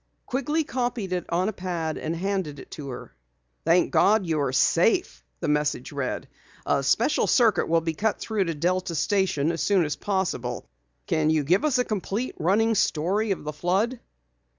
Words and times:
Quigley 0.25 0.63
copied 0.63 1.13
it 1.13 1.25
on 1.29 1.47
a 1.47 1.53
pad 1.53 1.95
and 1.95 2.15
handed 2.15 2.57
it 2.57 2.71
to 2.71 2.89
her. 2.89 3.13
"Thank 3.65 3.91
God 3.91 4.25
you 4.25 4.41
are 4.41 4.51
safe," 4.51 5.23
the 5.41 5.47
message 5.47 5.91
read. 5.91 6.27
"A 6.65 6.81
special 6.81 7.27
circuit 7.27 7.67
will 7.69 7.81
be 7.81 7.93
cut 7.93 8.17
through 8.19 8.45
to 8.45 8.53
the 8.53 8.59
Delta 8.59 8.95
station 8.95 9.51
as 9.51 9.61
soon 9.61 9.85
as 9.85 9.95
possible. 9.95 10.65
Can 11.05 11.29
you 11.29 11.43
give 11.43 11.63
us 11.63 11.77
a 11.77 11.85
complete, 11.85 12.33
running 12.39 12.73
story 12.73 13.29
of 13.29 13.43
the 13.43 13.53
flood?" 13.53 13.99